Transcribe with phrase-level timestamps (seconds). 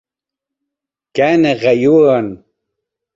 [1.13, 2.43] كان غيورا.